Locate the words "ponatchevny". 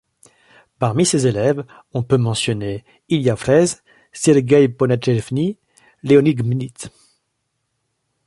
4.67-5.57